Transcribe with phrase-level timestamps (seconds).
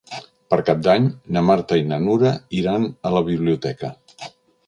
[0.51, 3.93] Per Cap d'Any na Marta i na Nura iran a la biblioteca.